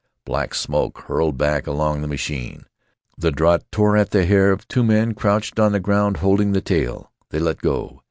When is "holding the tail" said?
6.17-7.11